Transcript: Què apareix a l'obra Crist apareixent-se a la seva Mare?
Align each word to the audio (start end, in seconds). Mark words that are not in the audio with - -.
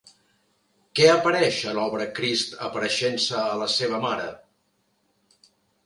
Què 0.99 1.09
apareix 1.15 1.59
a 1.71 1.75
l'obra 1.81 2.09
Crist 2.21 2.57
apareixent-se 2.71 3.39
a 3.53 3.61
la 3.63 3.71
seva 3.79 4.05
Mare? 4.11 4.29